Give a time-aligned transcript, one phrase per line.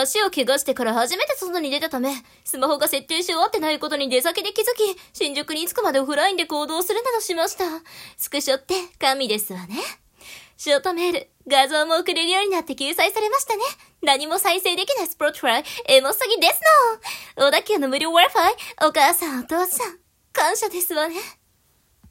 [0.00, 7.64] 足を怪我してから初めて外に出たため、スマホが設定し終わってないことに出先で気づき、新宿に着くまでオフラインで行動するなどしました。
[8.16, 9.76] スクショって神ですわね。
[10.56, 13.62] ショートメール、画像も送れるようになって救済されましたね。
[14.02, 16.60] 何も再生できないスポットライ、エモすぎです
[17.36, 17.46] の。
[17.48, 19.98] 小田急の無料 Wi-Fi、お母さんお父さん、
[20.32, 21.16] 感謝ですわね。